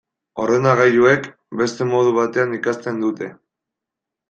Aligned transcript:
Ordenagailuek 0.45 1.27
beste 1.61 1.87
modu 1.91 2.15
batean 2.17 2.59
ikasten 2.59 3.01
dute. 3.07 3.31